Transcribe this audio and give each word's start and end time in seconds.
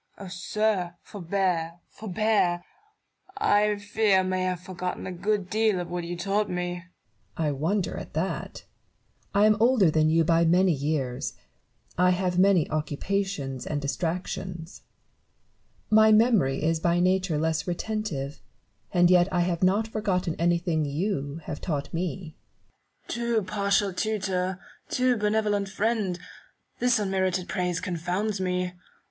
Nev^ton. 0.17 0.25
Oh, 0.25 0.27
sir! 0.29 0.95
forbear, 1.03 1.79
forbear! 1.91 2.63
I 3.37 3.75
fear 3.77 4.21
I 4.21 4.23
may 4.23 4.41
have 4.45 4.59
forgotten 4.59 5.05
a 5.05 5.11
good 5.11 5.47
deal 5.47 5.79
of 5.79 5.91
what 5.91 6.05
you 6.05 6.17
taught 6.17 6.49
me. 6.49 6.83
Barrow. 7.37 7.49
I 7.49 7.51
wonder 7.51 7.97
at 7.97 8.15
that. 8.15 8.65
I 9.35 9.45
am 9.45 9.55
older 9.59 9.91
than 9.91 10.09
you 10.09 10.23
by 10.23 10.43
many 10.43 10.71
years; 10.71 11.33
I 11.99 12.09
have 12.09 12.39
many 12.39 12.67
occupations 12.71 13.67
and 13.67 13.79
distractions; 13.79 14.81
i88 15.91 15.91
IMA 15.91 16.01
GINAR 16.01 16.01
Y 16.01 16.09
CONVERSA 16.09 16.11
TIONS. 16.11 16.19
my 16.19 16.25
memory 16.49 16.63
is 16.63 16.79
by 16.79 16.99
nature 16.99 17.37
less 17.37 17.67
retentive: 17.67 18.41
and 18.91 19.11
yet 19.11 19.31
I 19.31 19.41
have 19.41 19.61
not 19.61 19.87
forgotten 19.87 20.35
anything 20.39 20.83
you 20.83 21.41
taught 21.61 21.93
me. 21.93 22.23
Newton. 22.23 22.33
Too 23.07 23.43
partial 23.43 23.93
tutor, 23.93 24.59
too 24.89 25.15
benevolent 25.15 25.69
friend! 25.69 26.17
this 26.79 26.97
unmerited 26.97 27.47
praise 27.47 27.79
confounds 27.79 28.41
me. 28.41 28.71